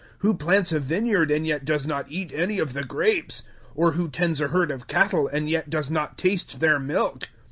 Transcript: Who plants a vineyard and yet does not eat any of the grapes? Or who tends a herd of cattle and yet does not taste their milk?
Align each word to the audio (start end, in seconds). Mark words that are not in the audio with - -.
Who 0.21 0.33
plants 0.33 0.71
a 0.71 0.79
vineyard 0.79 1.29
and 1.29 1.45
yet 1.45 1.63
does 1.63 1.85
not 1.85 2.07
eat 2.09 2.31
any 2.33 2.57
of 2.57 2.73
the 2.73 2.83
grapes? 2.83 3.43
Or 3.75 3.91
who 3.91 4.09
tends 4.09 4.41
a 4.41 4.47
herd 4.47 4.71
of 4.71 4.87
cattle 4.87 5.27
and 5.27 5.47
yet 5.47 5.69
does 5.69 5.91
not 5.91 6.17
taste 6.17 6.59
their 6.59 6.79
milk? 6.79 7.27